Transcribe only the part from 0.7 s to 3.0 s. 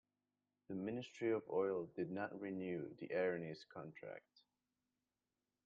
Ministry of Oil did not renew